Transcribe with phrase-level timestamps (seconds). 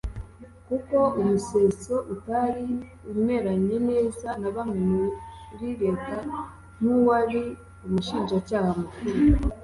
[0.67, 2.67] Kuko Umuseso utari
[3.11, 4.79] umeranye neza na bamwe
[5.51, 6.17] muri Leta
[6.79, 7.41] nk’uwari
[7.85, 9.19] umushinjacyaha mukuru